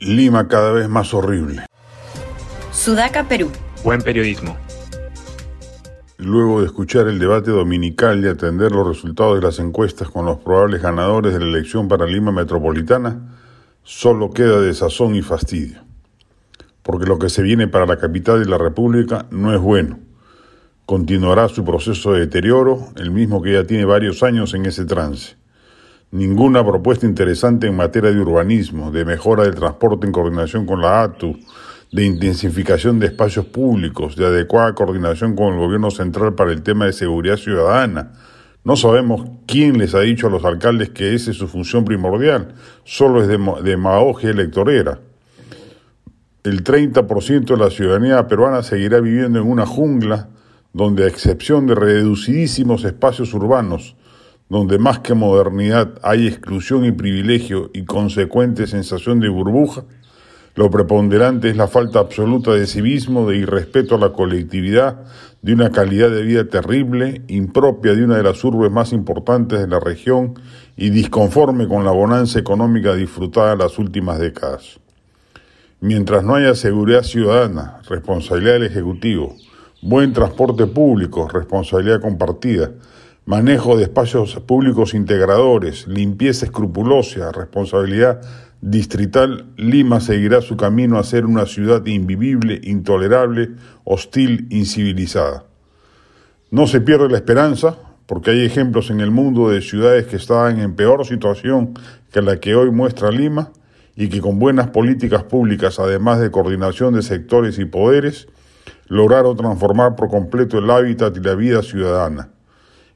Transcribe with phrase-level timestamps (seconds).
[0.00, 1.66] Lima cada vez más horrible.
[2.72, 3.50] Sudaca, Perú.
[3.82, 4.56] Buen periodismo.
[6.18, 10.38] Luego de escuchar el debate dominical y atender los resultados de las encuestas con los
[10.38, 13.38] probables ganadores de la elección para Lima Metropolitana,
[13.82, 15.80] solo queda desazón y fastidio.
[16.82, 19.98] Porque lo que se viene para la capital de la República no es bueno.
[20.86, 25.36] Continuará su proceso de deterioro, el mismo que ya tiene varios años en ese trance.
[26.10, 31.02] Ninguna propuesta interesante en materia de urbanismo, de mejora del transporte en coordinación con la
[31.02, 31.36] ATU,
[31.92, 36.86] de intensificación de espacios públicos, de adecuada coordinación con el gobierno central para el tema
[36.86, 38.12] de seguridad ciudadana.
[38.64, 42.54] No sabemos quién les ha dicho a los alcaldes que esa es su función primordial,
[42.84, 45.00] solo es demagogia electorera.
[46.42, 50.30] El 30% de la ciudadanía peruana seguirá viviendo en una jungla
[50.72, 53.94] donde, a excepción de reducidísimos espacios urbanos,
[54.48, 59.84] donde más que modernidad hay exclusión y privilegio y consecuente sensación de burbuja,
[60.54, 65.04] lo preponderante es la falta absoluta de civismo, de irrespeto a la colectividad,
[65.40, 69.68] de una calidad de vida terrible, impropia de una de las urbes más importantes de
[69.68, 70.34] la región
[70.76, 74.80] y disconforme con la bonanza económica disfrutada en las últimas décadas.
[75.80, 79.36] Mientras no haya seguridad ciudadana, responsabilidad del Ejecutivo,
[79.80, 82.72] buen transporte público, responsabilidad compartida,
[83.28, 88.22] manejo de espacios públicos integradores, limpieza escrupulosa, responsabilidad
[88.62, 93.50] distrital, Lima seguirá su camino a ser una ciudad invivible, intolerable,
[93.84, 95.44] hostil, incivilizada.
[96.50, 97.76] No se pierde la esperanza,
[98.06, 101.74] porque hay ejemplos en el mundo de ciudades que estaban en peor situación
[102.10, 103.52] que la que hoy muestra Lima
[103.94, 108.26] y que con buenas políticas públicas, además de coordinación de sectores y poderes,
[108.86, 112.30] lograron transformar por completo el hábitat y la vida ciudadana.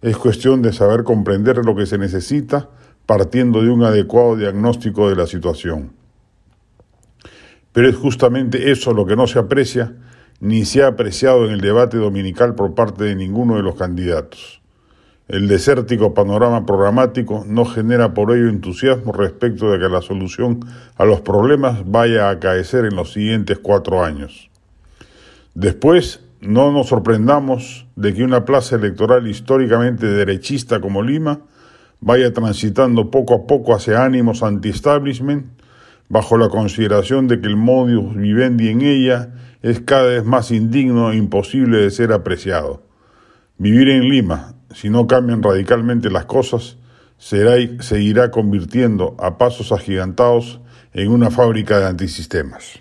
[0.03, 2.69] Es cuestión de saber comprender lo que se necesita
[3.07, 5.93] partiendo de un adecuado diagnóstico de la situación.
[7.73, 9.95] Pero es justamente eso lo que no se aprecia
[10.41, 14.61] ni se ha apreciado en el debate dominical por parte de ninguno de los candidatos.
[15.29, 20.61] El desértico panorama programático no genera por ello entusiasmo respecto de que la solución
[20.97, 24.51] a los problemas vaya a acaecer en los siguientes cuatro años.
[25.55, 31.43] Después, no nos sorprendamos de que una plaza electoral históricamente derechista como Lima
[32.01, 35.47] vaya transitando poco a poco hacia ánimos anti-establishment,
[36.09, 41.13] bajo la consideración de que el modus vivendi en ella es cada vez más indigno
[41.13, 42.83] e imposible de ser apreciado.
[43.57, 46.77] Vivir en Lima, si no cambian radicalmente las cosas,
[47.19, 50.61] será y seguirá convirtiendo a pasos agigantados
[50.93, 52.81] en una fábrica de antisistemas.